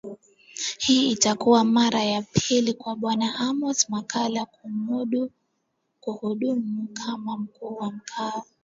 [0.79, 4.47] Hii itakuwa mara ya pili kwa Bwana Amos Makalla
[5.99, 8.43] kuhudumu kama Mkuu wa mkoa